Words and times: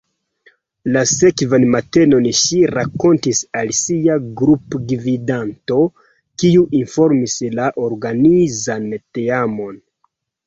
La 0.93 1.01
sekvan 1.09 1.65
matenon 1.73 2.29
ŝi 2.37 2.61
rakontis 2.75 3.41
al 3.59 3.73
sia 3.79 4.15
grupgvidanto, 4.41 5.77
kiu 6.43 6.65
informis 6.81 7.35
la 7.61 7.69
organizan 7.89 8.89
teamon. 9.19 9.79